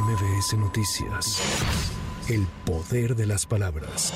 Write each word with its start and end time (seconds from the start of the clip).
MBS 0.00 0.58
Noticias. 0.58 1.40
El 2.28 2.46
poder 2.66 3.16
de 3.16 3.24
las 3.24 3.46
palabras. 3.46 4.12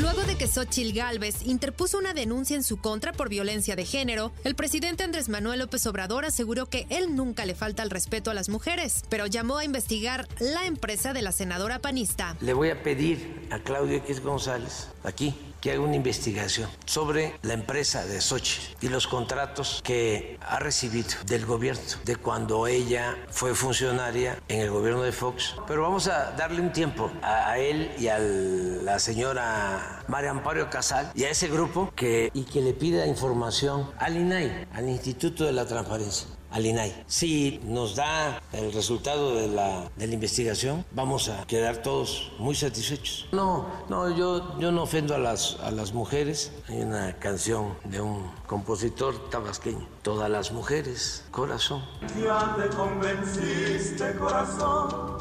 Luego 0.00 0.22
de 0.22 0.36
que 0.36 0.48
Xochitl 0.48 0.92
Gálvez 0.92 1.46
interpuso 1.46 1.98
una 1.98 2.14
denuncia 2.14 2.56
en 2.56 2.64
su 2.64 2.78
contra 2.78 3.12
por 3.12 3.28
violencia 3.28 3.76
de 3.76 3.84
género, 3.84 4.32
el 4.42 4.56
presidente 4.56 5.04
Andrés 5.04 5.28
Manuel 5.28 5.60
López 5.60 5.86
Obrador 5.86 6.24
aseguró 6.24 6.66
que 6.66 6.86
él 6.88 7.14
nunca 7.14 7.46
le 7.46 7.54
falta 7.54 7.84
el 7.84 7.90
respeto 7.90 8.32
a 8.32 8.34
las 8.34 8.48
mujeres, 8.48 9.04
pero 9.08 9.26
llamó 9.26 9.58
a 9.58 9.64
investigar 9.64 10.26
la 10.40 10.66
empresa 10.66 11.12
de 11.12 11.22
la 11.22 11.30
senadora 11.30 11.78
panista. 11.78 12.36
Le 12.40 12.52
voy 12.52 12.70
a 12.70 12.82
pedir 12.82 13.46
a 13.52 13.60
Claudio 13.60 13.98
X 13.98 14.20
González, 14.20 14.88
aquí, 15.04 15.32
que 15.64 15.72
haga 15.72 15.80
una 15.80 15.96
investigación 15.96 16.68
sobre 16.84 17.36
la 17.40 17.54
empresa 17.54 18.04
de 18.04 18.20
Sochi 18.20 18.60
y 18.82 18.88
los 18.88 19.06
contratos 19.06 19.80
que 19.82 20.38
ha 20.46 20.58
recibido 20.58 21.08
del 21.24 21.46
gobierno 21.46 21.80
de 22.04 22.16
cuando 22.16 22.66
ella 22.66 23.16
fue 23.30 23.54
funcionaria 23.54 24.38
en 24.48 24.60
el 24.60 24.70
gobierno 24.70 25.00
de 25.00 25.10
Fox. 25.10 25.56
Pero 25.66 25.80
vamos 25.80 26.06
a 26.06 26.32
darle 26.32 26.60
un 26.60 26.70
tiempo 26.70 27.10
a, 27.22 27.56
él 27.58 27.90
y 27.98 28.08
a 28.08 28.18
la 28.18 28.98
señora 28.98 30.04
María 30.06 30.32
Amparo 30.32 30.68
Casal 30.68 31.10
y 31.14 31.24
a 31.24 31.30
ese 31.30 31.48
grupo 31.48 31.90
que, 31.96 32.30
y 32.34 32.42
que 32.42 32.60
le 32.60 32.74
pida 32.74 33.06
información 33.06 33.90
al 33.96 34.18
INAI, 34.18 34.68
al 34.70 34.86
Instituto 34.90 35.46
de 35.46 35.52
la 35.52 35.64
Transparencia 35.64 36.28
al 36.54 36.64
INAI. 36.64 37.04
Si 37.08 37.60
nos 37.64 37.96
da 37.96 38.40
el 38.52 38.72
resultado 38.72 39.34
de 39.34 39.48
la, 39.48 39.90
de 39.96 40.06
la 40.06 40.14
investigación, 40.14 40.84
vamos 40.92 41.28
a 41.28 41.44
quedar 41.46 41.78
todos 41.78 42.30
muy 42.38 42.54
satisfechos. 42.54 43.26
No, 43.32 43.66
no, 43.88 44.16
yo, 44.16 44.56
yo 44.60 44.70
no 44.70 44.84
ofendo 44.84 45.16
a 45.16 45.18
las, 45.18 45.58
a 45.64 45.72
las 45.72 45.92
mujeres. 45.92 46.52
Hay 46.68 46.80
una 46.80 47.18
canción 47.18 47.74
de 47.84 48.00
un 48.00 48.30
compositor 48.46 49.30
tabasqueño. 49.30 49.84
Todas 50.02 50.30
las 50.30 50.52
mujeres, 50.52 51.24
corazón. 51.32 51.82
Ya 52.22 52.54
te 52.56 52.68
convenciste, 52.76 54.14
corazón, 54.14 55.18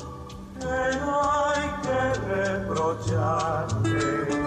que 0.60 0.98
no 1.00 1.50
hay 1.50 1.68
que 1.82 2.14
reprocharte. 2.30 4.43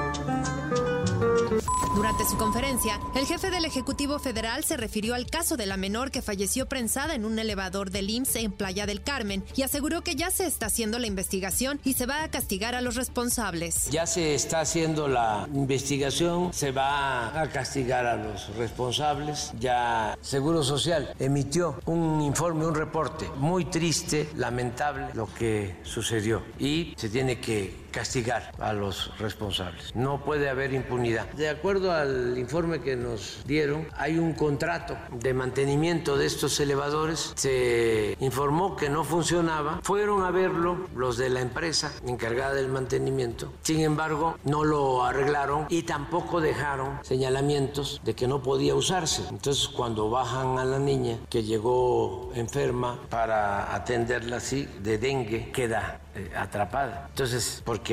Durante 1.97 2.27
su 2.27 2.37
conferencia, 2.37 3.01
el 3.15 3.25
jefe 3.25 3.51
del 3.51 3.65
Ejecutivo 3.65 4.19
Federal 4.19 4.65
se 4.65 4.77
refirió 4.77 5.15
al 5.15 5.25
caso 5.25 5.57
de 5.57 5.65
la 5.65 5.79
menor 5.79 6.11
que 6.11 6.21
falleció 6.21 6.67
prensada 6.67 7.15
en 7.15 7.25
un 7.25 7.39
elevador 7.39 7.91
del 7.91 8.11
IMSS 8.11 8.37
en 8.37 8.53
Playa 8.53 8.85
del 8.85 9.01
Carmen 9.01 9.43
y 9.57 9.63
aseguró 9.63 10.03
que 10.03 10.15
ya 10.15 10.31
se 10.31 10.45
está 10.45 10.67
haciendo 10.67 10.99
la 10.99 11.07
investigación 11.07 11.81
y 11.85 11.95
se 11.95 12.05
va 12.05 12.23
a 12.23 12.31
castigar 12.31 12.75
a 12.75 12.83
los 12.83 12.97
responsables. 12.97 13.89
Ya 13.91 14.07
se 14.07 14.35
está 14.35 14.61
haciendo 14.61 15.09
la 15.09 15.49
investigación, 15.55 16.53
se 16.53 16.71
va 16.71 17.41
a 17.41 17.49
castigar 17.49 18.05
a 18.05 18.17
los 18.17 18.55
responsables. 18.57 19.53
Ya 19.59 20.19
Seguro 20.21 20.63
Social 20.63 21.15
emitió 21.19 21.81
un 21.87 22.21
informe, 22.21 22.67
un 22.67 22.75
reporte 22.75 23.27
muy 23.39 23.65
triste, 23.65 24.29
lamentable 24.37 25.07
lo 25.15 25.33
que 25.33 25.77
sucedió 25.83 26.43
y 26.59 26.93
se 26.99 27.09
tiene 27.09 27.41
que 27.41 27.86
castigar 27.97 28.53
a 28.59 28.75
los 28.75 29.11
responsables. 29.19 29.97
No 29.97 30.23
puede 30.23 30.51
haber 30.51 30.75
impunidad. 30.75 31.25
De 31.33 31.49
acuerdo 31.49 31.93
al 31.93 32.37
informe 32.37 32.83
que 32.83 32.95
nos 32.95 33.43
dieron, 33.47 33.89
hay 33.97 34.19
un 34.19 34.35
contrato 34.35 34.99
de 35.13 35.33
mantenimiento 35.33 36.19
de 36.19 36.27
estos 36.27 36.61
elevadores. 36.61 37.33
Se 37.37 38.15
informó 38.21 38.77
que 38.77 38.91
no 38.91 39.03
funcionaba. 39.03 39.81
Fueron 39.83 40.25
a 40.25 40.31
verlo 40.31 40.89
los 40.95 41.17
de 41.17 41.31
la 41.31 41.41
empresa 41.41 41.91
encargada 42.07 42.53
del 42.53 42.69
mantenimiento. 42.69 43.51
Sin 43.63 43.81
embargo, 43.81 44.37
no 44.45 44.63
lo 44.63 45.03
arreglaron 45.03 45.65
y 45.71 45.85
tampoco 45.85 46.43
dejaron 46.43 46.99
señalamientos 47.03 48.03
de 48.05 48.13
que 48.13 48.29
no 48.29 48.43
podía 48.43 48.75
usarse. 48.75 49.23
Entonces, 49.31 49.69
cuando 49.69 50.11
bajan 50.11 50.59
a 50.59 50.67
la 50.67 50.79
niña 50.79 51.17
que 51.31 51.45
llegó 51.45 52.31
enferma 52.35 53.01
para 53.09 53.75
atenderla 53.75 54.37
así 54.37 54.69
de 54.83 54.99
dengue, 54.99 55.51
queda 55.51 56.01
eh, 56.17 56.31
atrapada. 56.35 57.07
Entonces, 57.11 57.63
porque 57.65 57.86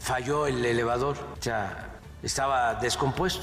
falló 0.00 0.46
el 0.46 0.64
elevador, 0.64 1.16
o 1.38 1.42
sea, 1.42 1.98
estaba 2.22 2.74
descompuesto. 2.74 3.42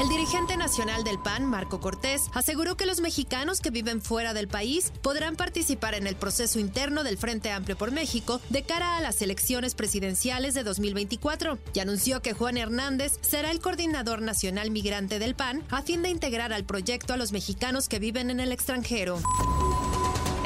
El 0.00 0.08
dirigente 0.08 0.56
nacional 0.56 1.04
del 1.04 1.18
PAN, 1.18 1.44
Marco 1.44 1.80
Cortés, 1.80 2.30
aseguró 2.34 2.76
que 2.76 2.86
los 2.86 3.00
mexicanos 3.00 3.60
que 3.60 3.70
viven 3.70 4.00
fuera 4.00 4.34
del 4.34 4.48
país 4.48 4.92
podrán 5.02 5.36
participar 5.36 5.94
en 5.94 6.06
el 6.06 6.16
proceso 6.16 6.58
interno 6.58 7.04
del 7.04 7.18
Frente 7.18 7.50
Amplio 7.50 7.76
por 7.76 7.92
México 7.92 8.40
de 8.50 8.62
cara 8.62 8.96
a 8.96 9.00
las 9.00 9.20
elecciones 9.22 9.74
presidenciales 9.74 10.54
de 10.54 10.64
2024 10.64 11.58
y 11.74 11.80
anunció 11.80 12.22
que 12.22 12.32
Juan 12.32 12.56
Hernández 12.56 13.18
será 13.20 13.50
el 13.50 13.60
coordinador 13.60 14.22
nacional 14.22 14.70
migrante 14.70 15.18
del 15.18 15.34
PAN 15.34 15.62
a 15.70 15.82
fin 15.82 16.02
de 16.02 16.08
integrar 16.10 16.52
al 16.52 16.64
proyecto 16.64 17.14
a 17.14 17.16
los 17.16 17.32
mexicanos 17.32 17.88
que 17.88 17.98
viven 17.98 18.30
en 18.30 18.40
el 18.40 18.52
extranjero. 18.52 19.18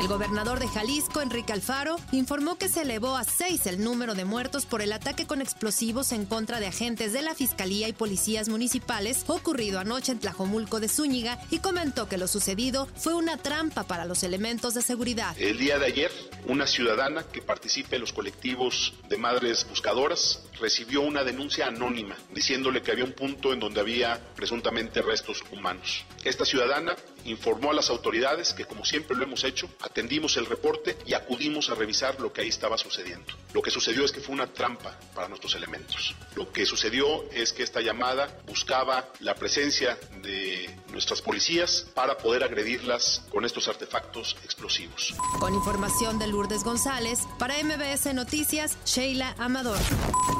El 0.00 0.09
gobernador 0.09 0.61
de 0.61 0.66
Jalisco, 0.66 1.21
Enrique 1.21 1.53
Alfaro, 1.53 1.97
informó 2.11 2.56
que 2.56 2.71
se 2.71 2.83
elevó 2.83 3.16
a 3.16 3.25
seis 3.25 3.66
el 3.66 3.84
número 3.84 4.15
de 4.15 4.25
muertos 4.25 4.65
por 4.65 4.81
el 4.81 4.94
ataque 4.94 5.27
con 5.27 5.43
explosivos 5.43 6.12
en 6.12 6.25
contra 6.25 6.59
de 6.59 6.69
agentes 6.69 7.12
de 7.12 7.21
la 7.21 7.34
Fiscalía 7.34 7.87
y 7.87 7.93
policías 7.93 8.49
municipales 8.49 9.25
ocurrido 9.27 9.78
anoche 9.78 10.12
en 10.12 10.19
Tlajomulco 10.19 10.81
de 10.81 10.88
Zúñiga 10.88 11.38
y 11.50 11.59
comentó 11.59 12.09
que 12.09 12.16
lo 12.16 12.28
sucedido 12.28 12.88
fue 12.97 13.12
una 13.12 13.37
trampa 13.37 13.83
para 13.84 14.06
los 14.06 14.22
elementos 14.22 14.72
de 14.72 14.81
seguridad. 14.81 15.37
El 15.38 15.59
día 15.59 15.78
de 15.78 15.84
ayer, 15.84 16.11
una 16.47 16.67
ciudadana 16.67 17.25
que 17.25 17.43
participa 17.43 17.97
en 17.97 18.00
los 18.00 18.15
colectivos 18.15 18.94
de 19.11 19.19
madres 19.19 19.67
buscadoras 19.69 20.41
recibió 20.59 21.03
una 21.03 21.25
denuncia 21.25 21.67
anónima 21.67 22.17
diciéndole 22.32 22.81
que 22.81 22.93
había 22.93 23.05
un 23.05 23.12
punto 23.12 23.53
en 23.53 23.61
donde 23.61 23.81
había 23.81 24.19
presuntamente 24.34 25.03
restos 25.03 25.43
humanos. 25.53 26.05
Esta 26.25 26.47
ciudadana 26.47 26.97
informó 27.25 27.71
a 27.71 27.75
las 27.75 27.91
autoridades 27.91 28.53
que, 28.53 28.65
como 28.65 28.84
siempre 28.84 29.17
lo 29.17 29.25
hemos 29.25 29.44
hecho, 29.44 29.69
atendimos 29.91 30.37
el 30.37 30.47
reporte 30.47 30.97
y 31.05 31.15
acudimos 31.15 31.69
a 31.69 31.75
revisar 31.75 32.19
lo 32.21 32.33
que 32.33 32.43
ahí 32.43 32.49
estaba 32.49 32.78
sucediendo. 32.78 33.27
Lo 33.53 33.61
que 33.61 33.71
sucedió 33.71 34.05
es 34.05 34.12
que 34.12 34.21
fue 34.21 34.34
una 34.34 34.47
trampa 34.47 34.97
para 35.15 35.28
nuestros 35.28 35.55
elementos. 35.56 36.15
Lo 36.37 36.53
que 36.53 36.65
sucedió 36.65 37.28
es 37.33 37.53
que 37.53 37.65
esta 37.65 37.81
llamada 37.81 38.41
buscaba 38.47 39.09
la 39.21 39.34
presencia 39.34 39.99
de 40.23 40.71
nuestras 40.93 41.21
policías 41.21 41.87
para 41.95 42.17
poder 42.17 42.45
agredirlas 42.45 43.23
con 43.31 43.45
estos 43.45 43.67
artefactos 43.69 44.37
explosivos. 44.45 45.15
Con 45.41 45.55
información 45.55 46.19
de 46.19 46.29
Lourdes 46.29 46.62
González, 46.62 47.27
para 47.39 47.55
MBS 47.62 48.15
Noticias, 48.15 48.79
Sheila 48.84 49.34
Amador. 49.39 49.79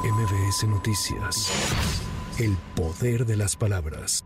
MBS 0.03 0.63
Noticias. 0.63 1.51
El 2.39 2.55
poder 2.75 3.25
de 3.25 3.35
las 3.35 3.55
palabras. 3.57 4.23